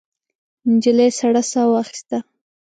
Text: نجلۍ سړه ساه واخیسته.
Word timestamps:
نجلۍ 0.71 1.09
سړه 1.19 1.41
ساه 1.51 1.67
واخیسته. 1.71 2.17